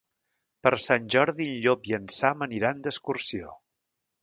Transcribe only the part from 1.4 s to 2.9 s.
en Llop i en Sam aniran